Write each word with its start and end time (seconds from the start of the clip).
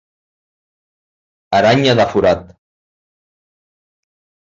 Aranya 1.61 1.95
de 2.01 2.09
forat. 2.17 2.51